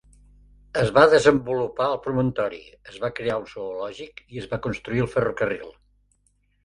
[0.83, 2.61] Es va desenvolupar el promontori,
[2.93, 5.71] es va crear un zoològic i es va construir el ferrocarril.